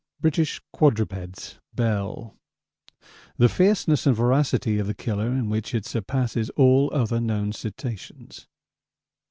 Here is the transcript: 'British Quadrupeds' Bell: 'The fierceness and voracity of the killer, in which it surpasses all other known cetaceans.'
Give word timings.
'British 0.19 0.59
Quadrupeds' 0.73 1.59
Bell: 1.75 2.35
'The 3.37 3.49
fierceness 3.49 4.07
and 4.07 4.15
voracity 4.15 4.79
of 4.79 4.87
the 4.87 4.95
killer, 4.95 5.27
in 5.27 5.47
which 5.47 5.75
it 5.75 5.85
surpasses 5.85 6.49
all 6.55 6.89
other 6.91 7.21
known 7.21 7.53
cetaceans.' 7.53 8.47